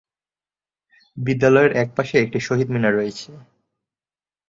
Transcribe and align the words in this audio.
বিদ্যালয়ের 1.17 1.71
একপাশে 1.83 2.15
একটি 2.19 2.39
শহীদ 2.39 2.67
মিনার 2.71 2.93
রয়েছে। 2.95 3.29